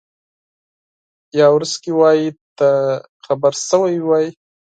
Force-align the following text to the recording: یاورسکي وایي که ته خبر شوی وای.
یاورسکي 1.39 1.91
وایي 1.99 2.27
که 2.35 2.43
ته 2.59 2.69
خبر 3.25 3.53
شوی 3.67 3.95
وای. 4.07 4.27